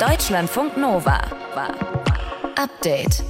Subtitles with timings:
[0.00, 1.20] Deutschlandfunk Nova.
[2.54, 3.24] Update.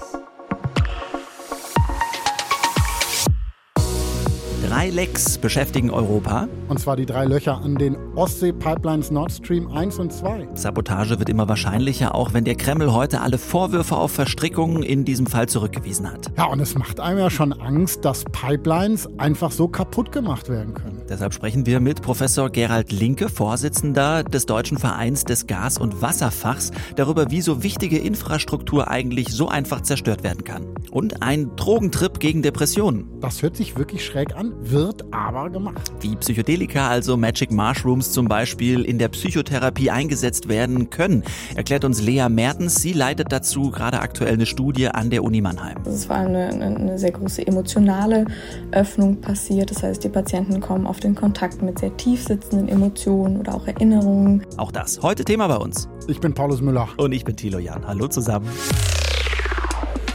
[4.68, 6.46] Drei Lecks beschäftigen Europa.
[6.68, 10.48] Und zwar die drei Löcher an den Ostsee-Pipelines Nord Stream 1 und 2.
[10.56, 15.26] Sabotage wird immer wahrscheinlicher, auch wenn der Kreml heute alle Vorwürfe auf Verstrickungen in diesem
[15.26, 16.30] Fall zurückgewiesen hat.
[16.36, 20.74] Ja, und es macht einem ja schon Angst, dass Pipelines einfach so kaputt gemacht werden
[20.74, 20.97] können.
[21.08, 26.70] Deshalb sprechen wir mit Professor Gerald Linke, Vorsitzender des Deutschen Vereins des Gas- und Wasserfachs,
[26.96, 30.66] darüber, wie so wichtige Infrastruktur eigentlich so einfach zerstört werden kann.
[30.90, 33.08] Und ein Drogentrip gegen Depressionen.
[33.20, 35.92] Das hört sich wirklich schräg an, wird aber gemacht.
[36.00, 42.02] Wie Psychedelika, also Magic Mushrooms zum Beispiel, in der Psychotherapie eingesetzt werden können, erklärt uns
[42.02, 42.76] Lea Mertens.
[42.76, 45.78] Sie leitet dazu gerade aktuell eine Studie an der Uni Mannheim.
[45.86, 48.26] Es war eine, eine sehr große emotionale
[48.72, 49.70] Öffnung passiert.
[49.70, 53.66] Das heißt, die Patienten kommen auf den Kontakt mit sehr tief sitzenden Emotionen oder auch
[53.66, 54.44] Erinnerungen.
[54.56, 55.88] Auch das heute Thema bei uns.
[56.06, 56.88] Ich bin Paulus Müller.
[56.96, 57.86] Und ich bin Thilo Jan.
[57.86, 58.48] Hallo zusammen.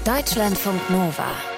[0.05, 1.52] Deutschlandfunk Nova.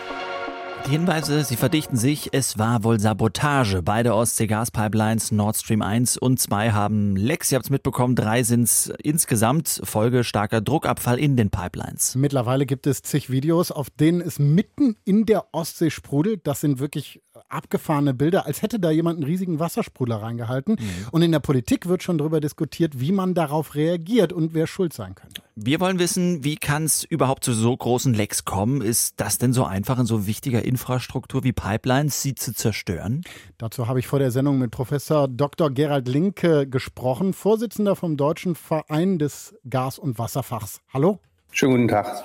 [0.86, 2.30] Die Hinweise, sie verdichten sich.
[2.32, 3.82] Es war wohl Sabotage.
[3.82, 7.52] Beide Ostsee-Gaspipelines Nord Stream 1 und 2 haben Lecks.
[7.52, 9.82] Ihr habt es mitbekommen, drei sind es insgesamt.
[9.84, 12.14] Folge starker Druckabfall in den Pipelines.
[12.14, 16.46] Mittlerweile gibt es zig Videos, auf denen es mitten in der Ostsee sprudelt.
[16.46, 20.78] Das sind wirklich abgefahrene Bilder, als hätte da jemand einen riesigen Wassersprudler reingehalten.
[20.80, 21.08] Mhm.
[21.12, 24.94] Und in der Politik wird schon darüber diskutiert, wie man darauf reagiert und wer schuld
[24.94, 25.42] sein könnte.
[25.58, 28.82] Wir wollen wissen, wie kann es überhaupt zu so großen Lecks kommen?
[28.82, 33.22] Ist das denn so einfach in so wichtiger Infrastruktur wie Pipelines, sie zu zerstören?
[33.58, 35.72] Dazu habe ich vor der Sendung mit Professor Dr.
[35.72, 40.82] Gerald Linke gesprochen, Vorsitzender vom Deutschen Verein des Gas- und Wasserfachs.
[40.94, 41.20] Hallo?
[41.52, 42.24] Schönen guten Tag.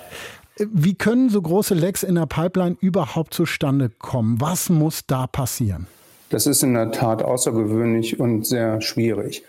[0.58, 4.40] Wie können so große Lecks in der Pipeline überhaupt zustande kommen?
[4.40, 5.86] Was muss da passieren?
[6.28, 9.44] Das ist in der Tat außergewöhnlich und sehr schwierig.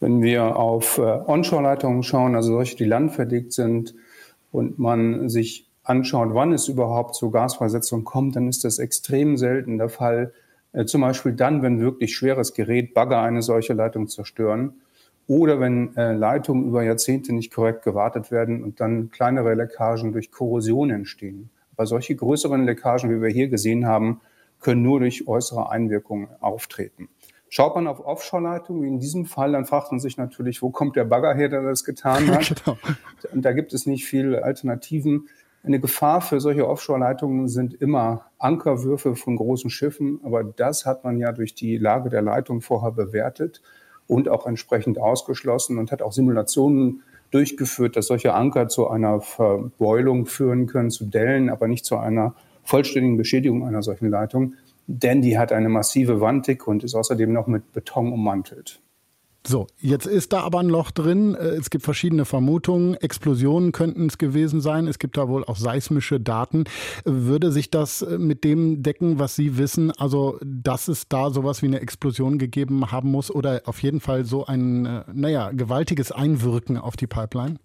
[0.00, 3.94] Wenn wir auf äh, Onshore-Leitungen schauen, also solche, die landverdickt sind,
[4.52, 9.78] und man sich anschaut, wann es überhaupt zur Gasfreisetzung kommt, dann ist das extrem selten
[9.78, 10.32] der Fall.
[10.72, 14.74] Äh, zum Beispiel dann, wenn wirklich schweres Gerät, Bagger eine solche Leitung zerstören
[15.26, 20.30] oder wenn äh, Leitungen über Jahrzehnte nicht korrekt gewartet werden und dann kleinere Leckagen durch
[20.30, 21.50] Korrosion entstehen.
[21.76, 24.20] Aber solche größeren Leckagen, wie wir hier gesehen haben,
[24.60, 27.08] können nur durch äußere Einwirkungen auftreten.
[27.48, 30.94] Schaut man auf Offshore-Leitungen, wie in diesem Fall, dann fragt man sich natürlich, wo kommt
[30.94, 32.62] der Bagger her, der das getan hat?
[32.64, 32.78] genau.
[33.32, 35.28] Und da gibt es nicht viele Alternativen.
[35.62, 41.18] Eine Gefahr für solche Offshore-Leitungen sind immer Ankerwürfe von großen Schiffen, aber das hat man
[41.18, 43.60] ja durch die Lage der Leitung vorher bewertet
[44.06, 50.24] und auch entsprechend ausgeschlossen und hat auch Simulationen durchgeführt, dass solche Anker zu einer Verbeulung
[50.24, 52.34] führen können, zu Dellen, aber nicht zu einer
[52.64, 54.54] vollständigen Beschädigung einer solchen Leitung,
[54.86, 58.80] denn die hat eine massive Wanddicke und ist außerdem noch mit Beton ummantelt.
[59.46, 61.34] So, jetzt ist da aber ein Loch drin.
[61.34, 62.94] Äh, es gibt verschiedene Vermutungen.
[62.94, 64.86] Explosionen könnten es gewesen sein.
[64.86, 66.64] Es gibt da wohl auch seismische Daten.
[67.04, 69.92] Würde sich das äh, mit dem decken, was Sie wissen?
[69.92, 74.24] Also, dass es da sowas wie eine Explosion gegeben haben muss oder auf jeden Fall
[74.24, 77.56] so ein, äh, naja, gewaltiges Einwirken auf die Pipeline?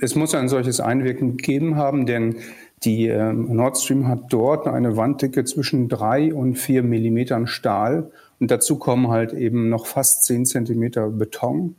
[0.00, 2.36] Es muss ein solches Einwirken gegeben haben, denn
[2.84, 8.50] die äh, Nord Stream hat dort eine Wanddicke zwischen drei und vier Millimetern Stahl und
[8.50, 11.76] dazu kommen halt eben noch fast zehn Zentimeter Beton.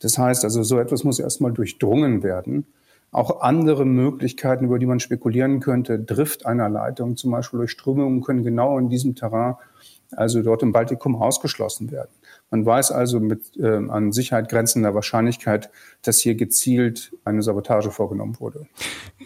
[0.00, 2.66] Das heißt also, so etwas muss erstmal durchdrungen werden.
[3.10, 8.20] Auch andere Möglichkeiten, über die man spekulieren könnte, Drift einer Leitung, zum Beispiel durch Strömungen,
[8.20, 9.54] können genau in diesem Terrain,
[10.12, 12.10] also dort im Baltikum, ausgeschlossen werden.
[12.50, 15.70] Man weiß also mit äh, an Sicherheit grenzender Wahrscheinlichkeit,
[16.02, 18.66] dass hier gezielt eine Sabotage vorgenommen wurde.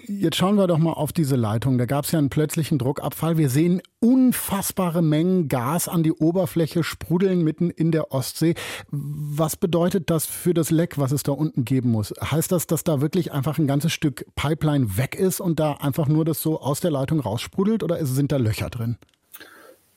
[0.08, 1.78] Jetzt schauen wir doch mal auf diese Leitung.
[1.78, 3.36] Da gab es ja einen plötzlichen Druckabfall.
[3.38, 8.54] Wir sehen unfassbare Mengen Gas an die Oberfläche sprudeln mitten in der Ostsee.
[8.90, 12.12] Was bedeutet das für das Leck, was es da unten geben muss?
[12.20, 16.08] Heißt das, dass da wirklich einfach ein ganzes Stück Pipeline weg ist und da einfach
[16.08, 18.96] nur das so aus der Leitung raussprudelt oder sind da Löcher drin?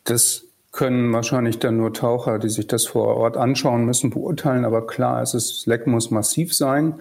[0.03, 0.44] Das
[0.75, 4.65] können wahrscheinlich dann nur Taucher, die sich das vor Ort anschauen müssen, beurteilen.
[4.65, 6.99] Aber klar, es ist, das Leck muss massiv sein,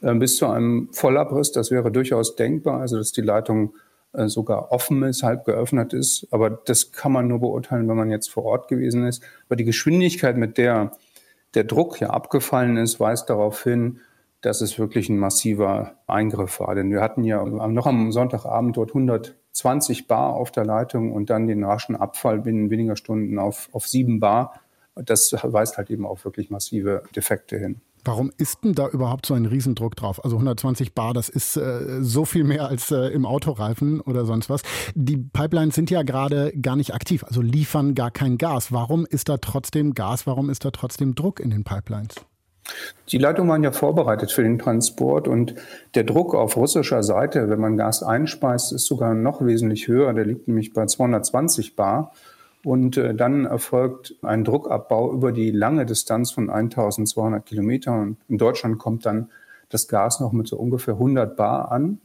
[0.00, 1.52] äh, bis zu einem Vollabriss.
[1.52, 3.74] Das wäre durchaus denkbar, also dass die Leitung
[4.12, 6.26] äh, sogar offen ist, halb geöffnet ist.
[6.30, 9.22] Aber das kann man nur beurteilen, wenn man jetzt vor Ort gewesen ist.
[9.46, 10.92] Aber die Geschwindigkeit, mit der
[11.54, 14.00] der Druck ja abgefallen ist, weist darauf hin,
[14.40, 16.74] dass es wirklich ein massiver Eingriff war.
[16.74, 18.94] Denn wir hatten ja noch am Sonntagabend dort
[19.50, 23.86] 120 Bar auf der Leitung und dann den raschen Abfall binnen weniger Stunden auf, auf
[23.86, 24.60] 7 Bar.
[24.94, 27.80] Das weist halt eben auf wirklich massive Defekte hin.
[28.02, 30.24] Warum ist denn da überhaupt so ein Riesendruck drauf?
[30.24, 34.48] Also 120 Bar, das ist äh, so viel mehr als äh, im Autoreifen oder sonst
[34.48, 34.62] was.
[34.94, 38.72] Die Pipelines sind ja gerade gar nicht aktiv, also liefern gar kein Gas.
[38.72, 40.26] Warum ist da trotzdem Gas?
[40.26, 42.14] Warum ist da trotzdem Druck in den Pipelines?
[43.08, 45.54] Die Leitungen waren ja vorbereitet für den Transport und
[45.94, 50.12] der Druck auf russischer Seite, wenn man Gas einspeist, ist sogar noch wesentlich höher.
[50.12, 52.12] Der liegt nämlich bei 220 Bar.
[52.62, 58.18] Und äh, dann erfolgt ein Druckabbau über die lange Distanz von 1200 Kilometern.
[58.28, 59.30] In Deutschland kommt dann
[59.70, 62.00] das Gas noch mit so ungefähr 100 Bar an.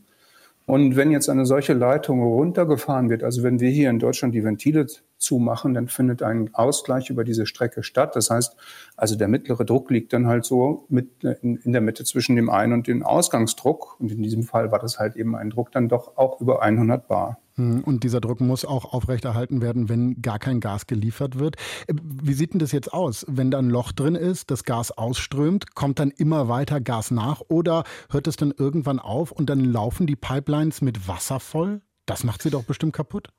[0.66, 4.44] Und wenn jetzt eine solche Leitung runtergefahren wird, also wenn wir hier in Deutschland die
[4.44, 8.16] Ventile zumachen, dann findet ein Ausgleich über diese Strecke statt.
[8.16, 8.56] Das heißt,
[8.96, 12.74] also der mittlere Druck liegt dann halt so mit in, der Mitte zwischen dem Ein-
[12.74, 14.00] und dem Ausgangsdruck.
[14.00, 17.08] Und in diesem Fall war das halt eben ein Druck dann doch auch über 100
[17.08, 17.40] Bar.
[17.56, 21.56] Hm, und dieser Druck muss auch aufrechterhalten werden, wenn gar kein Gas geliefert wird.
[21.88, 23.26] Äh, wie sieht denn das jetzt aus?
[23.30, 27.42] Wenn da ein Loch drin ist, das Gas ausströmt, kommt dann immer weiter Gas nach
[27.48, 31.82] oder hört es dann irgendwann auf und dann laufen die Pipelines mit Wasser voll?
[32.06, 33.30] Das macht sie doch bestimmt kaputt.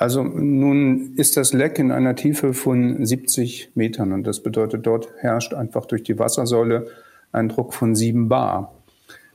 [0.00, 5.12] Also nun ist das Leck in einer Tiefe von 70 Metern und das bedeutet, dort
[5.18, 6.86] herrscht einfach durch die Wassersäule
[7.32, 8.74] ein Druck von 7 Bar.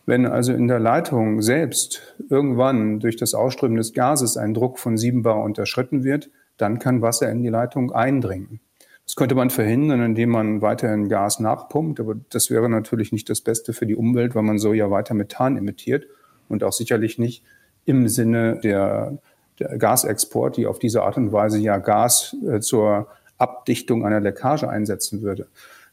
[0.08, 4.98] Wenn also in der Leitung selbst irgendwann durch das Ausströmen des Gases ein Druck von
[4.98, 8.60] 7 Bar unterschritten wird, dann kann Wasser in die Leitung eindringen.
[9.06, 13.42] Das könnte man verhindern, indem man weiterhin Gas nachpumpt, aber das wäre natürlich nicht das
[13.42, 16.08] Beste für die Umwelt, weil man so ja weiter Methan emittiert
[16.50, 17.44] und auch sicherlich nicht
[17.86, 19.20] im Sinne der,
[19.60, 23.08] der Gasexport, die auf diese Art und Weise ja Gas äh, zur
[23.38, 25.48] Abdichtung einer Leckage einsetzen würde.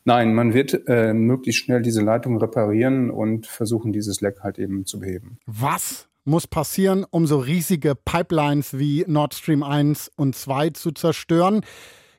[0.04, 4.84] Nein, man wird äh, möglichst schnell diese Leitung reparieren und versuchen, dieses Leck halt eben
[4.84, 5.38] zu beheben.
[5.46, 11.64] Was muss passieren, um so riesige Pipelines wie Nord Stream 1 und 2 zu zerstören?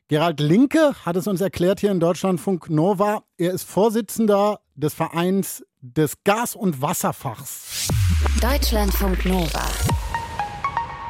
[0.08, 3.22] Gerald Linke hat es uns erklärt hier in Deutschlandfunk Nova.
[3.38, 7.88] Er ist Vorsitzender des Vereins des Gas- und Wasserfachs.
[8.40, 9.64] Deutschlandfunk Nova.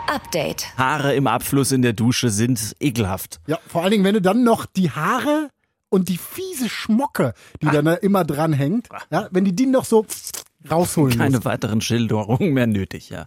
[0.06, 0.66] Update.
[0.76, 3.40] Haare im Abfluss in der Dusche sind ekelhaft.
[3.46, 5.48] Ja, vor allen Dingen, wenn du dann noch die Haare
[5.88, 7.82] und die fiese Schmocke, die ah.
[7.82, 10.06] da immer dran hängt, ja, wenn die die noch so
[10.70, 11.44] rausholen Keine muss.
[11.44, 13.26] weiteren Schilderungen mehr nötig, ja.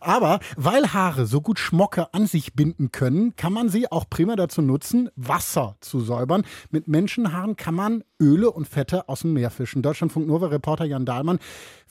[0.00, 4.36] Aber weil Haare so gut Schmocke an sich binden können, kann man sie auch prima
[4.36, 6.44] dazu nutzen, Wasser zu säubern.
[6.70, 9.82] Mit Menschenhaaren kann man Öle und Fette aus dem Meer fischen.
[9.82, 11.38] Deutschlandfunk Nova Reporter Jan Dahlmann.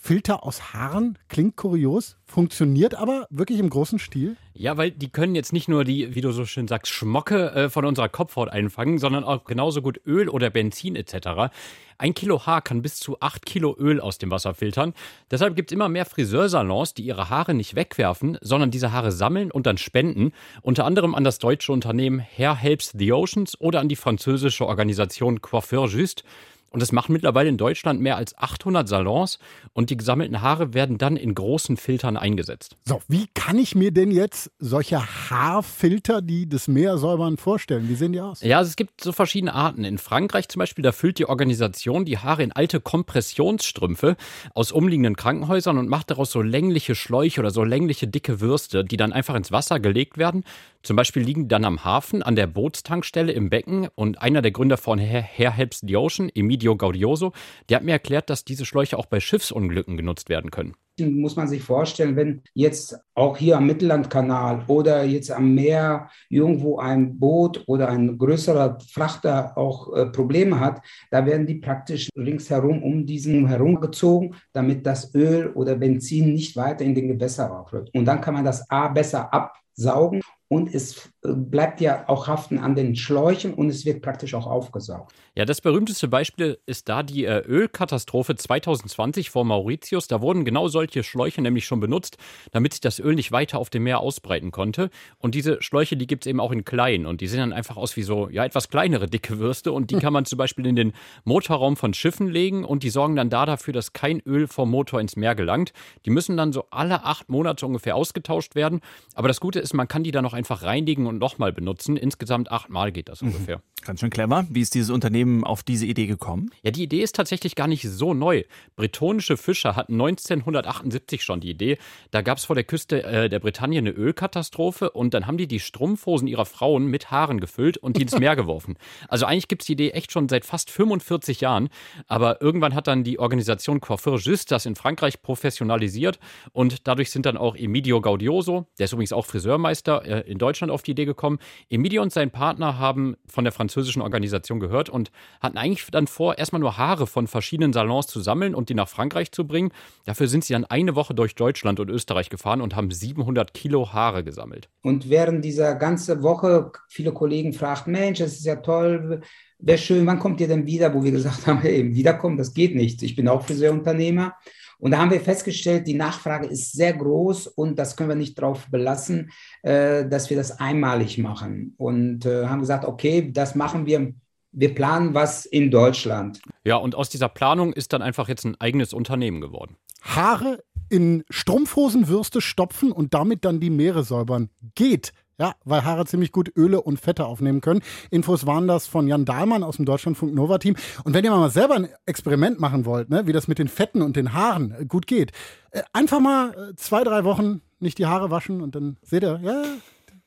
[0.01, 4.37] Filter aus Haaren klingt kurios, funktioniert aber wirklich im großen Stil.
[4.53, 7.69] Ja, weil die können jetzt nicht nur die, wie du so schön sagst, Schmocke äh,
[7.69, 11.51] von unserer Kopfhaut einfangen, sondern auch genauso gut Öl oder Benzin etc.
[11.97, 14.93] Ein Kilo Haar kann bis zu acht Kilo Öl aus dem Wasser filtern.
[15.31, 19.51] Deshalb gibt es immer mehr Friseursalons, die ihre Haare nicht wegwerfen, sondern diese Haare sammeln
[19.51, 20.31] und dann spenden.
[20.61, 25.41] Unter anderem an das deutsche Unternehmen Hair Helps the Oceans oder an die französische Organisation
[25.41, 26.23] Coiffeur Just.
[26.71, 29.39] Und es machen mittlerweile in Deutschland mehr als 800 Salons
[29.73, 32.75] und die gesammelten Haare werden dann in großen Filtern eingesetzt.
[32.85, 37.89] So, wie kann ich mir denn jetzt solche Haarfilter, die das Meer säubern, vorstellen?
[37.89, 38.41] Wie sehen die aus?
[38.41, 39.83] Ja, also es gibt so verschiedene Arten.
[39.83, 44.15] In Frankreich zum Beispiel, da füllt die Organisation die Haare in alte Kompressionsstrümpfe
[44.53, 48.97] aus umliegenden Krankenhäusern und macht daraus so längliche Schläuche oder so längliche dicke Würste, die
[48.97, 50.43] dann einfach ins Wasser gelegt werden.
[50.83, 54.77] Zum Beispiel liegen dann am Hafen, an der Bootstankstelle im Becken und einer der Gründer
[54.77, 57.31] von Hair Helps the Ocean, Emilio Egidio Gaudioso,
[57.69, 60.75] der hat mir erklärt, dass diese Schläuche auch bei Schiffsunglücken genutzt werden können.
[60.99, 66.77] Muss man sich vorstellen, wenn jetzt auch hier am Mittellandkanal oder jetzt am Meer irgendwo
[66.77, 72.83] ein Boot oder ein größerer Frachter auch äh, Probleme hat, da werden die praktisch ringsherum
[72.83, 77.95] um diesen herumgezogen, damit das Öl oder Benzin nicht weiter in den Gewässer raufläuft.
[77.95, 82.57] Und dann kann man das A besser absaugen und es äh, bleibt ja auch haften
[82.57, 85.13] an den Schläuchen und es wird praktisch auch aufgesaugt.
[85.35, 90.07] Ja, das berühmteste Beispiel ist da die äh, Ölkatastrophe 2020 vor Mauritius.
[90.07, 92.17] Da wurden genau solche Schläuche nämlich schon benutzt,
[92.51, 94.89] damit sich das Öl nicht weiter auf dem Meer ausbreiten konnte.
[95.19, 97.77] Und diese Schläuche, die gibt es eben auch in klein und die sehen dann einfach
[97.77, 100.75] aus wie so, ja, etwas kleinere dicke Würste und die kann man zum Beispiel in
[100.75, 100.93] den
[101.25, 104.99] Motorraum von Schiffen legen und die sorgen dann da dafür, dass kein Öl vom Motor
[104.99, 105.73] ins Meer gelangt.
[106.05, 108.81] Die müssen dann so alle acht Monate ungefähr ausgetauscht werden.
[109.13, 111.95] Aber das Gute ist, man kann die dann noch einfach reinigen und nochmal benutzen.
[111.95, 113.29] Insgesamt achtmal geht das mhm.
[113.29, 113.61] ungefähr.
[113.85, 114.45] Ganz schön clever.
[114.49, 116.51] Wie ist dieses Unternehmen auf diese Idee gekommen?
[116.63, 118.43] Ja, die Idee ist tatsächlich gar nicht so neu.
[118.75, 121.77] Bretonische Fischer hatten 1978 schon die Idee.
[122.11, 125.47] Da gab es vor der Küste äh, der Bretagne eine Ölkatastrophe und dann haben die
[125.47, 128.75] die Strumpfhosen ihrer Frauen mit Haaren gefüllt und die ins Meer geworfen.
[129.07, 131.69] Also eigentlich gibt es die Idee echt schon seit fast 45 Jahren.
[132.07, 136.19] Aber irgendwann hat dann die Organisation Coiffeur Just das in Frankreich professionalisiert
[136.51, 140.71] und dadurch sind dann auch Emidio Gaudioso, der ist übrigens auch Friseurmeister, äh, in Deutschland
[140.71, 141.39] auf die Idee gekommen.
[141.69, 146.37] Emilio und sein Partner haben von der französischen Organisation gehört und hatten eigentlich dann vor,
[146.37, 149.71] erstmal nur Haare von verschiedenen Salons zu sammeln und die nach Frankreich zu bringen.
[150.05, 153.91] Dafür sind sie dann eine Woche durch Deutschland und Österreich gefahren und haben 700 Kilo
[153.91, 154.69] Haare gesammelt.
[154.81, 159.21] Und während dieser ganzen Woche, viele Kollegen fragten, Mensch, das ist ja toll,
[159.59, 160.93] wäre schön, wann kommt ihr denn wieder?
[160.93, 163.03] Wo wir gesagt haben, eben wiederkommen, das geht nicht.
[163.03, 164.33] Ich bin auch Friseurunternehmer.
[164.79, 168.37] Und da haben wir festgestellt, die Nachfrage ist sehr groß und das können wir nicht
[168.37, 169.31] darauf belassen,
[169.61, 171.75] äh, dass wir das einmalig machen.
[171.77, 174.13] Und äh, haben gesagt, okay, das machen wir.
[174.51, 176.41] Wir planen was in Deutschland.
[176.63, 179.75] Ja, und aus dieser Planung ist dann einfach jetzt ein eigenes Unternehmen geworden.
[180.01, 184.49] Haare in Strumpfhosenwürste stopfen und damit dann die Meere säubern.
[184.73, 185.13] Geht.
[185.39, 187.81] Ja, weil Haare ziemlich gut Öle und Fette aufnehmen können.
[188.11, 190.75] Infos waren das von Jan Dahlmann aus dem Deutschlandfunk Nova Team.
[191.05, 194.01] Und wenn ihr mal selber ein Experiment machen wollt, ne, wie das mit den Fetten
[194.01, 195.31] und den Haaren äh, gut geht,
[195.71, 199.39] äh, einfach mal äh, zwei, drei Wochen nicht die Haare waschen und dann seht ihr,
[199.41, 199.63] ja,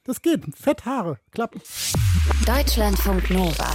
[0.05, 0.45] das geht.
[0.57, 1.61] Fett, Haare, klappt.
[2.47, 3.71] Deutschlandfunk Nova.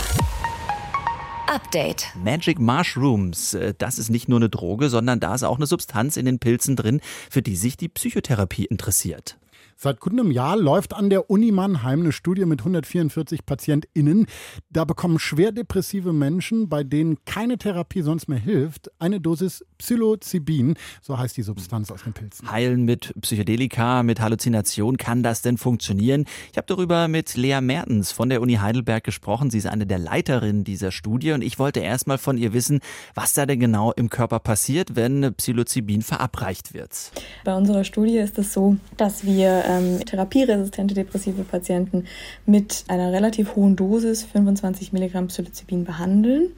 [1.47, 2.07] Update.
[2.21, 6.25] Magic Mushrooms, das ist nicht nur eine Droge, sondern da ist auch eine Substanz in
[6.25, 9.37] den Pilzen drin, für die sich die Psychotherapie interessiert.
[9.79, 14.25] Seit gut einem Jahr läuft an der Uni Mannheim eine Studie mit 144 PatientInnen.
[14.71, 20.73] Da bekommen schwer depressive Menschen, bei denen keine Therapie sonst mehr hilft, eine Dosis Psilocybin,
[21.03, 22.49] so heißt die Substanz aus den Pilzen.
[22.49, 26.25] Heilen mit Psychedelika, mit Halluzination, kann das denn funktionieren?
[26.51, 29.51] Ich habe darüber mit Lea Mertens von der Uni Heidelberg gesprochen.
[29.51, 32.79] Sie ist eine der Leiterinnen dieser Studie und ich wollte erstmal von ihr wissen,
[33.13, 37.11] was da denn genau im Körper passiert, wenn Psilocybin verabreicht wird.
[37.43, 42.05] Bei unserer Studie ist es so, dass wir ähm, therapieresistente depressive Patienten
[42.45, 46.51] mit einer relativ hohen Dosis, 25 Milligramm Psilocybin, behandeln.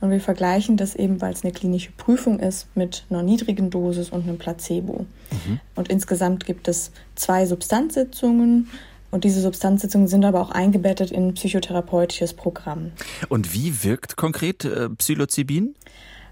[0.00, 4.10] Und wir vergleichen das eben, weil es eine klinische Prüfung ist, mit einer niedrigen Dosis
[4.10, 5.06] und einem Placebo.
[5.30, 5.60] Mhm.
[5.74, 8.68] Und insgesamt gibt es zwei Substanzsitzungen.
[9.10, 12.92] Und diese Substanzsitzungen sind aber auch eingebettet in ein psychotherapeutisches Programm.
[13.28, 15.74] Und wie wirkt konkret äh, Psilocybin?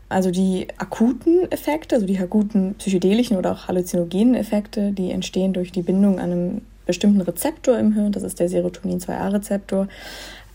[0.08, 5.72] Also die akuten Effekte, also die akuten psychedelischen oder auch halluzinogenen Effekte, die entstehen durch
[5.72, 9.88] die Bindung an einem bestimmten Rezeptor im Hirn, das ist der Serotonin-2A-Rezeptor,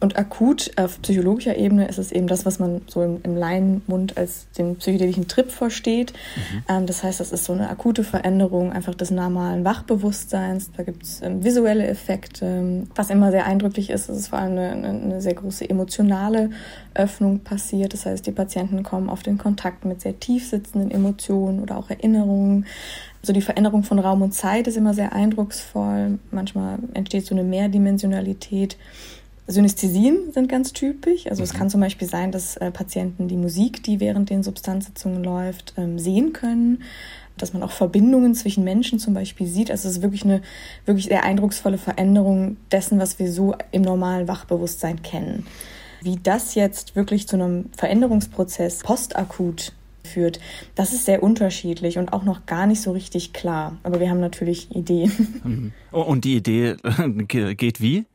[0.02, 4.18] und akut auf psychologischer Ebene ist es eben das, was man so im, im Laienmund
[4.18, 6.12] als den psychedelischen Trip versteht.
[6.12, 6.64] Mhm.
[6.68, 10.72] Ähm, das heißt, das ist so eine akute Veränderung einfach des normalen Wachbewusstseins.
[10.76, 12.88] Da gibt es ähm, visuelle Effekte.
[12.96, 16.50] Was immer sehr eindrücklich ist, ist es vor allem eine, eine, sehr große emotionale
[16.96, 17.94] Öffnung passiert.
[17.94, 21.92] Das heißt, die Patienten kommen auf den Kontakt mit sehr tief sitzenden Emotionen oder auch
[21.92, 22.66] Erinnerungen.
[23.22, 26.18] So die Veränderung von Raum und Zeit ist immer sehr eindrucksvoll.
[26.32, 28.78] Manchmal entsteht so eine Mehrdimensionalität.
[29.48, 31.28] Synästhesien sind ganz typisch.
[31.28, 31.44] Also mhm.
[31.46, 35.74] es kann zum Beispiel sein, dass äh, Patienten die Musik, die während den Substanzsitzungen läuft,
[35.78, 36.84] ähm, sehen können.
[37.38, 39.72] Dass man auch Verbindungen zwischen Menschen zum Beispiel sieht.
[39.72, 40.42] Also es ist wirklich eine
[40.86, 45.48] wirklich sehr eindrucksvolle Veränderung dessen, was wir so im normalen Wachbewusstsein kennen.
[46.02, 50.40] Wie das jetzt wirklich zu einem Veränderungsprozess postakut führt,
[50.76, 53.78] das ist sehr unterschiedlich und auch noch gar nicht so richtig klar.
[53.84, 55.12] Aber wir haben natürlich Ideen.
[55.44, 55.72] Mhm.
[55.92, 56.76] Und die Idee
[57.28, 58.06] geht wie?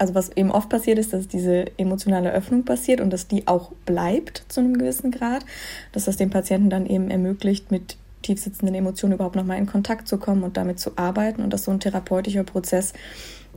[0.00, 3.72] Also was eben oft passiert ist, dass diese emotionale Öffnung passiert und dass die auch
[3.84, 5.44] bleibt zu einem gewissen Grad,
[5.92, 10.16] dass das dem Patienten dann eben ermöglicht, mit tiefsitzenden Emotionen überhaupt nochmal in Kontakt zu
[10.16, 11.42] kommen und damit zu arbeiten.
[11.42, 12.94] Und dass so ein therapeutischer Prozess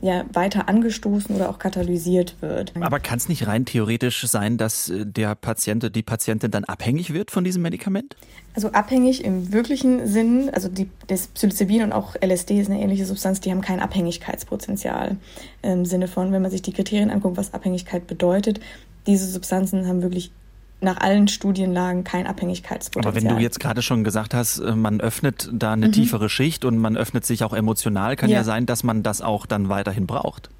[0.04, 2.74] ja weiter angestoßen oder auch katalysiert wird.
[2.78, 7.14] Aber kann es nicht rein theoretisch sein, dass äh, der Patient, die Patientin dann abhängig
[7.14, 8.14] wird von diesem Medikament?
[8.54, 13.06] Also abhängig im wirklichen Sinn, also die, das Psilocybin und auch LSD ist eine ähnliche
[13.06, 15.16] Substanz, die haben kein Abhängigkeitspotenzial
[15.62, 18.60] im Sinne von, wenn man sich die Kriterien anguckt, was Abhängigkeit bedeutet.
[19.06, 20.32] Diese Substanzen haben wirklich
[20.80, 23.14] nach allen Studienlagen kein Abhängigkeitspotenzial.
[23.14, 25.92] Aber wenn du jetzt gerade schon gesagt hast, äh, man öffnet da eine mhm.
[25.92, 28.38] tiefere Schicht und man öffnet sich auch emotional, kann ja.
[28.38, 30.50] ja sein, dass man das auch dann weiterhin braucht.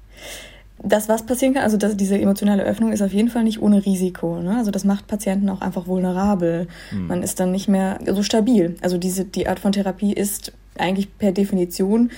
[0.83, 3.85] Das, was passieren kann, also das, diese emotionale Öffnung ist auf jeden Fall nicht ohne
[3.85, 4.41] Risiko.
[4.41, 4.57] Ne?
[4.57, 6.67] Also das macht Patienten auch einfach vulnerabel.
[6.91, 7.07] Mhm.
[7.07, 8.75] Man ist dann nicht mehr so stabil.
[8.81, 12.11] Also diese, die Art von Therapie ist eigentlich per Definition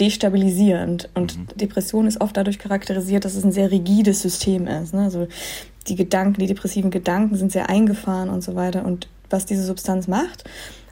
[0.00, 1.08] destabilisierend.
[1.14, 1.46] Und mhm.
[1.56, 4.92] Depression ist oft dadurch charakterisiert, dass es ein sehr rigides System ist.
[4.92, 5.02] Ne?
[5.02, 5.28] Also
[5.88, 8.84] die Gedanken, die depressiven Gedanken sind sehr eingefahren und so weiter.
[8.84, 10.44] Und was diese Substanz macht,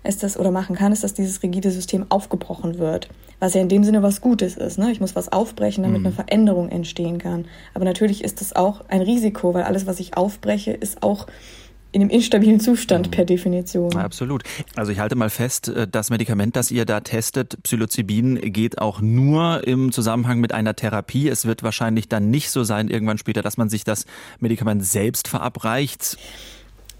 [0.04, 3.08] ist das, oder machen kann, ist, dass dieses rigide System aufgebrochen wird.
[3.40, 4.78] Was ja in dem Sinne was Gutes ist.
[4.78, 4.90] Ne?
[4.90, 6.06] Ich muss was aufbrechen, damit mhm.
[6.06, 7.46] eine Veränderung entstehen kann.
[7.74, 11.26] Aber natürlich ist das auch ein Risiko, weil alles, was ich aufbreche, ist auch
[11.92, 13.10] in einem instabilen Zustand mhm.
[13.10, 13.90] per Definition.
[13.92, 14.42] Ja, absolut.
[14.76, 19.00] Also ich halte mal fest, äh, das Medikament, das ihr da testet, Psilocybin, geht auch
[19.00, 21.28] nur im Zusammenhang mit einer Therapie.
[21.28, 24.04] Es wird wahrscheinlich dann nicht so sein, irgendwann später, dass man sich das
[24.38, 26.18] Medikament selbst verabreicht.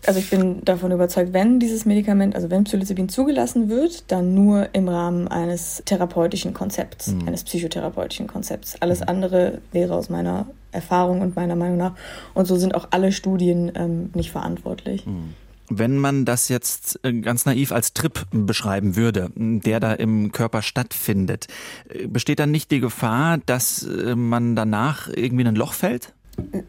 [0.07, 4.69] Also ich bin davon überzeugt, wenn dieses Medikament, also wenn Psilocybin zugelassen wird, dann nur
[4.73, 7.29] im Rahmen eines therapeutischen Konzepts, mhm.
[7.29, 8.77] eines psychotherapeutischen Konzepts.
[8.81, 9.09] Alles mhm.
[9.09, 11.95] andere wäre aus meiner Erfahrung und meiner Meinung nach,
[12.35, 15.07] und so sind auch alle Studien ähm, nicht verantwortlich.
[15.07, 15.35] Mhm.
[15.71, 20.63] Wenn man das jetzt äh, ganz naiv als Trip beschreiben würde, der da im Körper
[20.63, 21.47] stattfindet,
[21.89, 26.15] äh, besteht dann nicht die Gefahr, dass äh, man danach irgendwie in ein Loch fällt?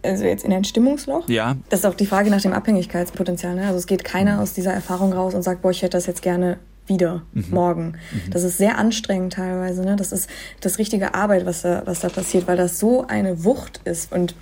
[0.03, 1.27] Also jetzt in ein Stimmungsloch?
[1.29, 1.57] Ja.
[1.69, 3.55] Das ist auch die Frage nach dem Abhängigkeitspotenzial.
[3.55, 3.67] Ne?
[3.67, 4.39] Also es geht keiner mhm.
[4.41, 6.57] aus dieser Erfahrung raus und sagt, boah, ich hätte das jetzt gerne
[6.87, 7.45] wieder mhm.
[7.51, 7.85] morgen.
[8.11, 8.31] Mhm.
[8.31, 9.83] Das ist sehr anstrengend teilweise.
[9.83, 9.95] Ne?
[9.95, 10.29] Das ist
[10.61, 14.35] das richtige Arbeit, was da, was da passiert, weil das so eine Wucht ist und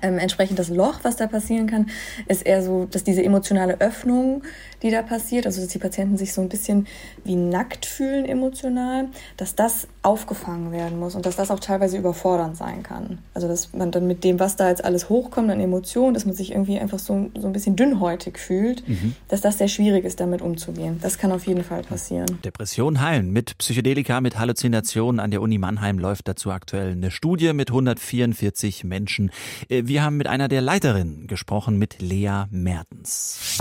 [0.00, 1.86] ähm, entsprechend das Loch, was da passieren kann,
[2.28, 4.42] ist eher so, dass diese emotionale Öffnung,
[4.82, 6.86] die da passiert, also dass die Patienten sich so ein bisschen
[7.24, 12.56] wie nackt fühlen emotional, dass das aufgefangen werden muss und dass das auch teilweise überfordernd
[12.56, 13.18] sein kann.
[13.34, 16.34] Also dass man dann mit dem, was da jetzt alles hochkommt an Emotionen, dass man
[16.34, 19.14] sich irgendwie einfach so, so ein bisschen dünnhäutig fühlt, mhm.
[19.28, 20.98] dass das sehr schwierig ist, damit umzugehen.
[21.02, 22.38] Das kann auf jeden Fall passieren.
[22.44, 27.52] Depression heilen mit Psychedelika, mit Halluzinationen an der Uni Mannheim läuft dazu aktuell eine Studie
[27.52, 29.30] mit 144 Menschen.
[29.68, 33.58] Äh, wir haben mit einer der Leiterinnen gesprochen, mit Lea Mertens.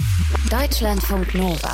[1.07, 1.71] Deutschlandfunk Nova.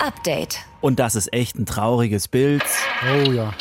[0.00, 0.58] Update.
[0.82, 2.62] Und das ist echt ein trauriges Bild.
[3.02, 3.54] Oh ja.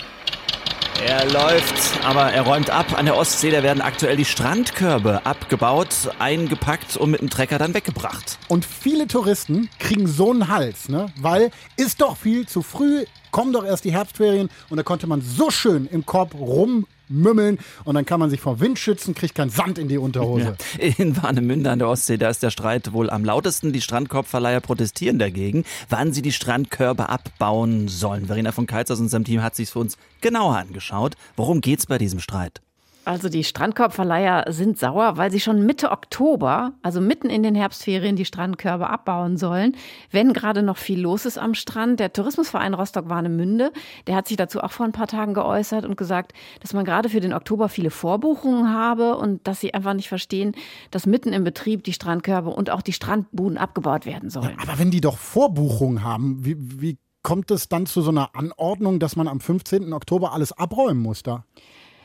[1.05, 2.97] Er läuft, aber er räumt ab.
[2.97, 7.73] An der Ostsee, da werden aktuell die Strandkörbe abgebaut, eingepackt und mit dem Trecker dann
[7.73, 8.39] weggebracht.
[8.49, 11.05] Und viele Touristen kriegen so einen Hals, ne?
[11.17, 15.21] Weil ist doch viel zu früh, kommen doch erst die Herbstferien und da konnte man
[15.21, 19.35] so schön im Korb rum mümmeln und dann kann man sich vor Wind schützen, kriegt
[19.35, 20.55] keinen Sand in die Unterhose.
[20.79, 20.93] Ja.
[20.97, 23.73] In Warnemünde an der Ostsee, da ist der Streit wohl am lautesten.
[23.73, 28.27] Die Strandkorbverleiher protestieren dagegen, wann sie die Strandkörbe abbauen sollen.
[28.27, 31.15] Verena von Keitz aus unserem Team hat sich für uns genauer angeschaut.
[31.35, 32.61] Worum geht's bei diesem Streit?
[33.09, 38.15] Also die Strandkorbverleiher sind sauer, weil sie schon Mitte Oktober, also mitten in den Herbstferien,
[38.15, 39.75] die Strandkörbe abbauen sollen,
[40.11, 41.99] wenn gerade noch viel los ist am Strand.
[41.99, 43.71] Der Tourismusverein Rostock-Warnemünde,
[44.05, 47.09] der hat sich dazu auch vor ein paar Tagen geäußert und gesagt, dass man gerade
[47.09, 50.53] für den Oktober viele Vorbuchungen habe und dass sie einfach nicht verstehen,
[50.91, 54.55] dass mitten im Betrieb die Strandkörbe und auch die Strandbuden abgebaut werden sollen.
[54.55, 58.35] Ja, aber wenn die doch Vorbuchungen haben, wie, wie kommt es dann zu so einer
[58.35, 59.93] Anordnung, dass man am 15.
[59.93, 61.43] Oktober alles abräumen muss da?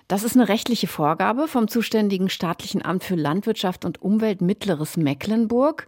[0.09, 5.87] Das ist eine rechtliche Vorgabe vom zuständigen staatlichen Amt für Landwirtschaft und Umwelt Mittleres Mecklenburg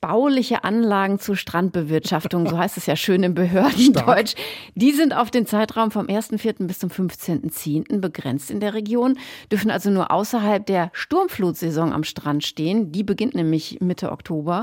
[0.00, 4.34] bauliche Anlagen zur Strandbewirtschaftung, so heißt es ja schön im Behördendeutsch,
[4.74, 6.66] die sind auf den Zeitraum vom 1.4.
[6.66, 8.00] bis zum 15.10.
[8.00, 9.18] begrenzt in der Region,
[9.50, 12.92] dürfen also nur außerhalb der Sturmflutsaison am Strand stehen.
[12.92, 14.62] Die beginnt nämlich Mitte Oktober.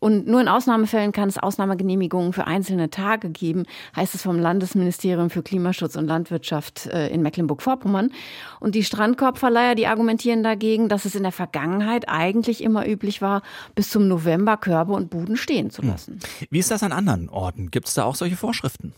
[0.00, 3.64] Und nur in Ausnahmefällen kann es Ausnahmegenehmigungen für einzelne Tage geben,
[3.96, 8.10] heißt es vom Landesministerium für Klimaschutz und Landwirtschaft äh, in Mecklenburg-Vorpommern.
[8.60, 13.40] Und die Strandkorbverleiher, die argumentieren dagegen, dass es in der Vergangenheit eigentlich immer üblich war,
[13.74, 15.88] bis zum November Körbe und Buden stehen zu hm.
[15.88, 16.18] lassen.
[16.50, 17.70] Wie ist das an anderen Orten?
[17.70, 18.92] Gibt es da auch solche Vorschriften?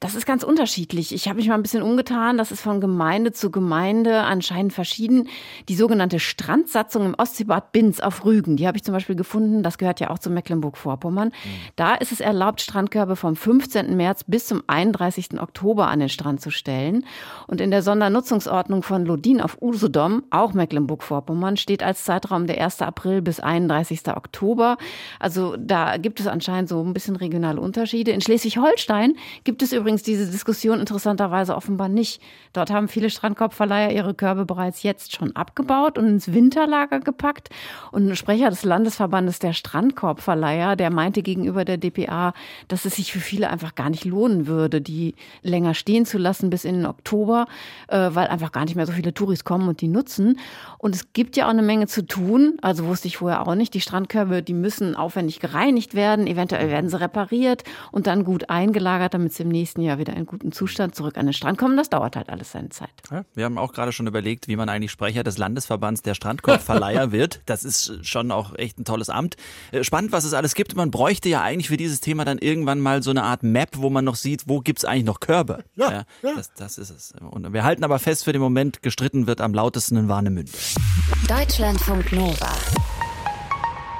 [0.00, 1.14] Das ist ganz unterschiedlich.
[1.14, 2.38] Ich habe mich mal ein bisschen umgetan.
[2.38, 5.28] Das ist von Gemeinde zu Gemeinde anscheinend verschieden.
[5.68, 9.62] Die sogenannte Strandsatzung im Ostseebad Binz auf Rügen, die habe ich zum Beispiel gefunden.
[9.62, 11.28] Das gehört ja auch zu Mecklenburg-Vorpommern.
[11.28, 11.32] Mhm.
[11.76, 13.96] Da ist es erlaubt, Strandkörbe vom 15.
[13.96, 15.40] März bis zum 31.
[15.40, 17.04] Oktober an den Strand zu stellen.
[17.46, 22.82] Und in der Sondernutzungsordnung von Lodin auf Usedom, auch Mecklenburg-Vorpommern, steht als Zeitraum der 1.
[22.82, 24.08] April bis 31.
[24.08, 24.78] Oktober.
[25.18, 28.10] Also da gibt es anscheinend so ein bisschen regionale Unterschiede.
[28.12, 32.22] In Schleswig-Holstein gibt es übrigens übrigens diese Diskussion interessanterweise offenbar nicht.
[32.52, 37.50] Dort haben viele Strandkorbverleiher ihre Körbe bereits jetzt schon abgebaut und ins Winterlager gepackt.
[37.90, 42.32] Und ein Sprecher des Landesverbandes der Strandkorbverleiher, der meinte gegenüber der DPA,
[42.68, 46.50] dass es sich für viele einfach gar nicht lohnen würde, die länger stehen zu lassen
[46.50, 47.46] bis in den Oktober,
[47.88, 50.38] äh, weil einfach gar nicht mehr so viele Touris kommen und die nutzen.
[50.78, 52.56] Und es gibt ja auch eine Menge zu tun.
[52.62, 53.74] Also wusste ich vorher auch nicht.
[53.74, 56.26] Die Strandkörbe, die müssen aufwendig gereinigt werden.
[56.26, 60.26] Eventuell werden sie repariert und dann gut eingelagert, damit sie im nächsten Jahr wieder in
[60.26, 61.76] guten Zustand zurück an den Strand kommen.
[61.76, 62.90] Das dauert halt alles seine Zeit.
[63.10, 67.12] Ja, wir haben auch gerade schon überlegt, wie man eigentlich Sprecher des Landesverbands der Strandkorbverleiher
[67.12, 67.40] wird.
[67.46, 69.36] Das ist schon auch echt ein tolles Amt.
[69.70, 70.76] Äh, spannend, was es alles gibt.
[70.76, 73.88] Man bräuchte ja eigentlich für dieses Thema dann irgendwann mal so eine Art Map, wo
[73.88, 75.64] man noch sieht, wo gibt es eigentlich noch Körbe.
[75.76, 76.34] Ja, ja, ja.
[76.36, 77.14] Das, das ist es.
[77.20, 80.52] Und wir halten aber fest, für den Moment gestritten wird am lautesten in Warnemünde.
[81.28, 82.52] Deutschlandfunk Nova.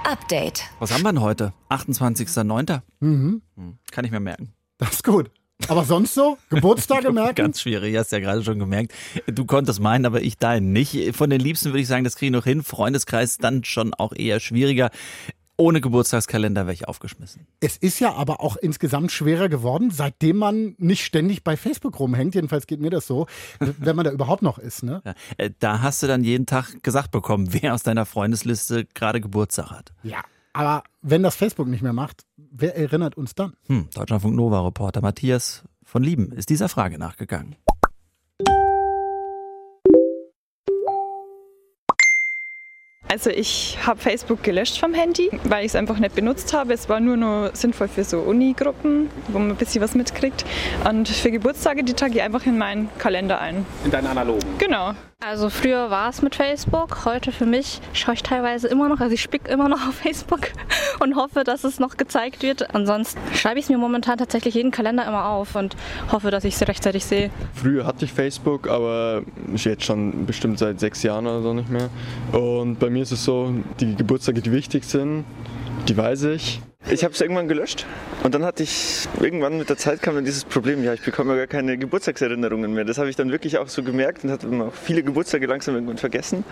[0.04, 0.64] Update.
[0.78, 1.52] Was haben wir denn heute?
[1.70, 2.80] 28.09.
[3.00, 3.42] Mhm.
[3.56, 4.52] Hm, kann ich mir merken.
[4.78, 5.30] Das ist gut.
[5.68, 6.38] Aber sonst so?
[6.50, 7.34] Geburtstage merken?
[7.36, 8.92] Ganz schwierig, hast ja gerade schon gemerkt.
[9.26, 11.14] Du konntest meinen, aber ich deinen nicht.
[11.16, 12.62] Von den Liebsten würde ich sagen, das kriege ich noch hin.
[12.62, 14.90] Freundeskreis dann schon auch eher schwieriger.
[15.58, 17.46] Ohne Geburtstagskalender wäre ich aufgeschmissen.
[17.60, 22.34] Es ist ja aber auch insgesamt schwerer geworden, seitdem man nicht ständig bei Facebook rumhängt.
[22.34, 23.26] Jedenfalls geht mir das so,
[23.60, 24.82] wenn man da überhaupt noch ist.
[24.82, 25.02] Ne?
[25.04, 29.20] Ja, äh, da hast du dann jeden Tag gesagt bekommen, wer aus deiner Freundesliste gerade
[29.20, 29.92] Geburtstag hat.
[30.02, 30.22] Ja.
[30.52, 33.54] Aber wenn das Facebook nicht mehr macht, wer erinnert uns dann?
[33.66, 37.56] Hm, Deutschlandfunk Nova-Reporter Matthias von Lieben ist dieser Frage nachgegangen.
[43.08, 46.72] Also ich habe Facebook gelöscht vom Handy, weil ich es einfach nicht benutzt habe.
[46.72, 50.46] Es war nur noch sinnvoll für so Uni-Gruppen, wo man ein bisschen was mitkriegt.
[50.88, 53.66] Und für Geburtstage, die trage ich einfach in meinen Kalender ein.
[53.84, 54.48] In deinen analogen?
[54.56, 54.94] Genau.
[55.24, 59.14] Also früher war es mit Facebook, heute für mich schaue ich teilweise immer noch, also
[59.14, 60.48] ich spick immer noch auf Facebook
[60.98, 62.74] und hoffe, dass es noch gezeigt wird.
[62.74, 65.76] Ansonsten schreibe ich es mir momentan tatsächlich jeden Kalender immer auf und
[66.10, 67.30] hoffe, dass ich es rechtzeitig sehe.
[67.54, 69.22] Früher hatte ich Facebook, aber
[69.54, 71.88] jetzt schon bestimmt seit sechs Jahren oder so nicht mehr.
[72.32, 75.24] Und bei mir ist es so, die Geburtstage, die wichtig sind,
[75.86, 76.60] die weiß ich.
[76.90, 77.86] Ich habe es irgendwann gelöscht
[78.24, 81.32] und dann hatte ich irgendwann mit der Zeit kam dann dieses Problem, ja, ich bekomme
[81.32, 82.84] ja gar keine Geburtstagserinnerungen mehr.
[82.84, 85.98] Das habe ich dann wirklich auch so gemerkt und hatte auch viele Geburtstage langsam irgendwann
[85.98, 86.44] vergessen.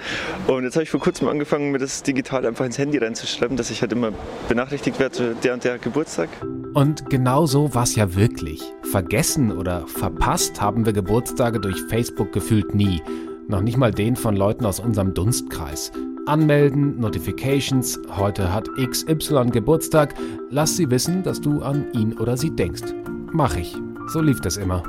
[0.47, 3.71] Und jetzt habe ich vor kurzem angefangen, mir das digital einfach ins Handy reinzuschreiben, dass
[3.71, 4.13] ich halt immer
[4.49, 6.29] benachrichtigt werde, der und der Geburtstag.
[6.75, 8.63] Und genau so war es ja wirklich.
[8.83, 13.03] Vergessen oder verpasst haben wir Geburtstage durch Facebook gefühlt nie.
[13.49, 15.91] Noch nicht mal den von Leuten aus unserem Dunstkreis.
[16.27, 20.15] Anmelden, Notifications, heute hat XY Geburtstag,
[20.51, 22.95] lass sie wissen, dass du an ihn oder sie denkst.
[23.33, 23.77] Mach ich.
[24.09, 24.83] So lief das immer.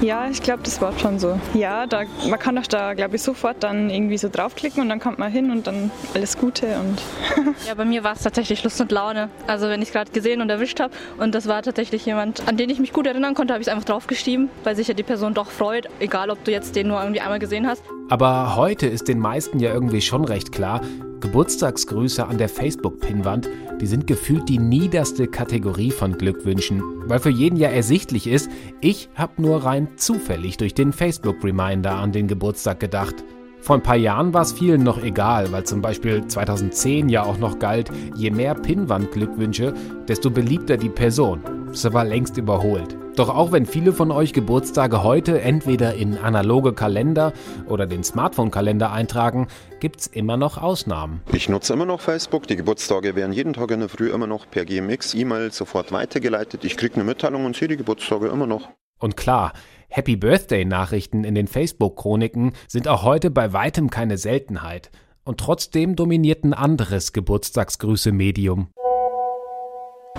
[0.00, 1.38] Ja, ich glaube, das war schon so.
[1.54, 5.00] Ja, da, man kann doch da, glaube ich, sofort dann irgendwie so draufklicken und dann
[5.00, 7.00] kommt man hin und dann alles Gute und.
[7.66, 9.28] ja, bei mir war es tatsächlich Lust und Laune.
[9.46, 12.56] Also wenn ich es gerade gesehen und erwischt habe und das war tatsächlich jemand, an
[12.56, 15.02] den ich mich gut erinnern konnte, habe ich es einfach draufgeschrieben, weil sich ja die
[15.02, 17.82] Person doch freut, egal ob du jetzt den nur irgendwie einmal gesehen hast.
[18.12, 20.82] Aber heute ist den meisten ja irgendwie schon recht klar,
[21.20, 23.48] Geburtstagsgrüße an der Facebook-Pinnwand,
[23.80, 28.50] die sind gefühlt die niederste Kategorie von Glückwünschen, weil für jeden ja ersichtlich ist,
[28.82, 33.14] ich habe nur rein zufällig durch den Facebook-Reminder an den Geburtstag gedacht.
[33.62, 37.38] Vor ein paar Jahren war es vielen noch egal, weil zum Beispiel 2010 ja auch
[37.38, 39.72] noch galt, je mehr Pinnwand-Glückwünsche,
[40.06, 41.40] desto beliebter die Person.
[41.68, 42.94] Das war längst überholt.
[43.16, 47.34] Doch auch wenn viele von euch Geburtstage heute entweder in analoge Kalender
[47.68, 49.48] oder den Smartphone-Kalender eintragen,
[49.80, 51.20] gibt's immer noch Ausnahmen.
[51.30, 52.46] Ich nutze immer noch Facebook.
[52.46, 56.64] Die Geburtstage werden jeden Tag in der Früh immer noch per GMX E-Mail sofort weitergeleitet.
[56.64, 58.70] Ich kriege eine Mitteilung und sehe die Geburtstage immer noch.
[58.98, 59.52] Und klar,
[59.88, 64.90] Happy Birthday-Nachrichten in den Facebook-Chroniken sind auch heute bei weitem keine Seltenheit.
[65.24, 68.68] Und trotzdem dominiert ein anderes Geburtstagsgrüße-Medium.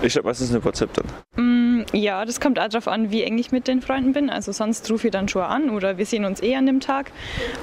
[0.02, 1.06] Ich schreibe meistens eine WhatsApp dann.
[1.36, 1.53] Mm,
[1.92, 4.30] ja, das kommt auch darauf an, wie eng ich mit den Freunden bin.
[4.30, 7.12] Also sonst rufe ich dann schon an oder wir sehen uns eh an dem Tag.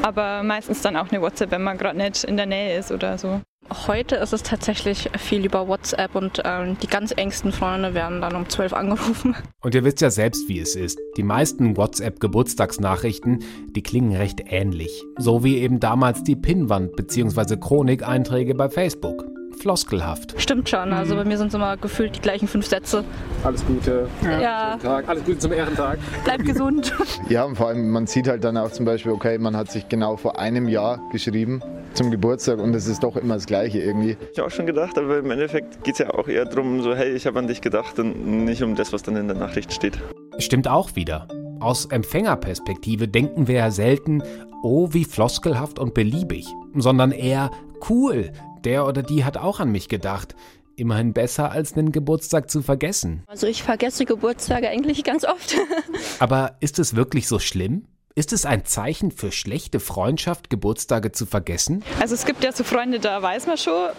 [0.02, 3.18] Aber meistens dann auch eine WhatsApp, wenn man gerade nicht in der Nähe ist oder
[3.18, 3.42] so.
[3.88, 8.36] Heute ist es tatsächlich viel über WhatsApp und ähm, die ganz engsten Freunde werden dann
[8.36, 9.36] um 12 angerufen.
[9.62, 11.00] Und ihr wisst ja selbst, wie es ist.
[11.16, 15.04] Die meisten WhatsApp-Geburtstagsnachrichten, die klingen recht ähnlich.
[15.18, 17.56] So wie eben damals die Pinnwand- bzw.
[17.58, 19.24] Chronic-Einträge bei Facebook
[19.62, 20.34] floskelhaft.
[20.42, 23.04] Stimmt schon, also bei mir sind es immer gefühlt die gleichen fünf Sätze.
[23.44, 24.08] Alles Gute.
[24.24, 24.78] Ja.
[24.78, 25.08] Tag.
[25.08, 26.00] Alles Gute zum Ehrentag.
[26.24, 26.94] Bleib gesund.
[27.30, 29.88] Ja, und vor allem, man sieht halt dann auch zum Beispiel, okay, man hat sich
[29.88, 31.62] genau vor einem Jahr geschrieben
[31.94, 34.18] zum Geburtstag und es ist doch immer das Gleiche irgendwie.
[34.34, 36.96] Ich habe auch schon gedacht, aber im Endeffekt geht es ja auch eher darum, so
[36.96, 39.72] hey, ich habe an dich gedacht und nicht um das, was dann in der Nachricht
[39.72, 40.00] steht.
[40.40, 41.28] Stimmt auch wieder.
[41.60, 44.24] Aus Empfängerperspektive denken wir ja selten,
[44.64, 47.52] oh, wie floskelhaft und beliebig, sondern eher
[47.90, 48.32] cool,
[48.66, 50.36] der oder die hat auch an mich gedacht.
[50.76, 53.24] Immerhin besser, als einen Geburtstag zu vergessen.
[53.28, 55.56] Also ich vergesse Geburtstage eigentlich ganz oft.
[56.20, 57.88] Aber ist es wirklich so schlimm?
[58.14, 61.84] Ist es ein Zeichen für schlechte Freundschaft, Geburtstage zu vergessen?
[62.02, 63.90] Also es gibt ja so Freunde, da weiß man schon,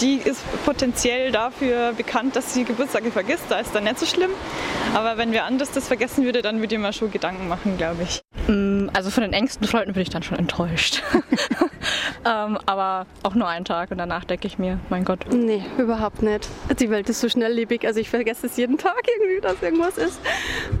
[0.00, 3.44] die ist potenziell dafür bekannt, dass sie Geburtstage vergisst.
[3.50, 4.30] Da ist dann nicht so schlimm.
[4.94, 8.04] Aber wenn wer anders das vergessen würde, dann würde ich mir schon Gedanken machen, glaube
[8.04, 8.22] ich.
[8.46, 11.02] Mm, also von den engsten Freunden bin ich dann schon enttäuscht.
[12.24, 15.26] ähm, aber auch nur einen Tag und danach denke ich mir, mein Gott.
[15.30, 16.48] Nee, überhaupt nicht.
[16.80, 17.86] Die Welt ist so schnelllebig.
[17.86, 20.20] Also ich vergesse es jeden Tag irgendwie, dass irgendwas ist.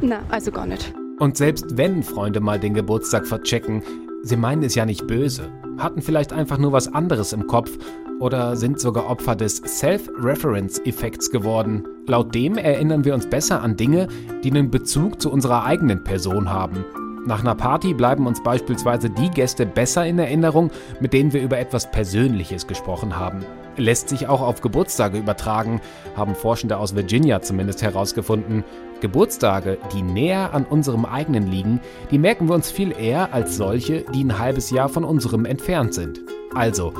[0.00, 0.94] Na, also gar nicht.
[1.18, 3.82] Und selbst wenn Freunde mal den Geburtstag verchecken,
[4.22, 7.76] sie meinen es ja nicht böse, hatten vielleicht einfach nur was anderes im Kopf
[8.20, 11.86] oder sind sogar Opfer des Self-Reference-Effekts geworden.
[12.06, 14.08] Laut dem erinnern wir uns besser an Dinge,
[14.42, 16.84] die einen Bezug zu unserer eigenen Person haben.
[17.26, 21.58] Nach einer Party bleiben uns beispielsweise die Gäste besser in Erinnerung, mit denen wir über
[21.58, 23.44] etwas Persönliches gesprochen haben.
[23.78, 25.80] Lässt sich auch auf Geburtstage übertragen,
[26.16, 28.64] haben Forschende aus Virginia zumindest herausgefunden.
[29.00, 34.04] Geburtstage, die näher an unserem eigenen liegen, die merken wir uns viel eher als solche,
[34.12, 36.20] die ein halbes Jahr von unserem entfernt sind.
[36.54, 36.92] Also,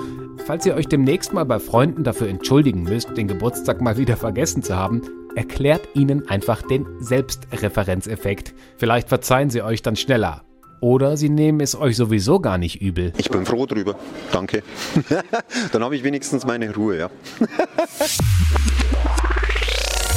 [0.46, 4.62] falls ihr euch demnächst mal bei Freunden dafür entschuldigen müsst, den Geburtstag mal wieder vergessen
[4.62, 5.02] zu haben,
[5.34, 8.54] erklärt ihnen einfach den Selbstreferenzeffekt.
[8.76, 10.47] Vielleicht verzeihen sie euch dann schneller.
[10.80, 13.12] Oder sie nehmen es euch sowieso gar nicht übel.
[13.18, 13.96] Ich bin froh drüber.
[14.32, 14.62] Danke.
[15.72, 17.10] Dann habe ich wenigstens meine Ruhe, ja.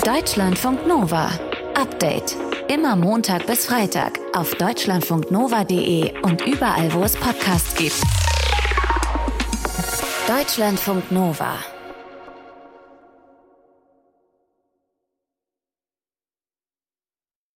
[0.06, 1.30] Deutschlandfunk Nova.
[1.76, 2.36] Update.
[2.68, 8.02] Immer Montag bis Freitag auf deutschlandfunknova.de und überall, wo es Podcasts gibt.
[10.28, 11.56] Deutschlandfunk Nova.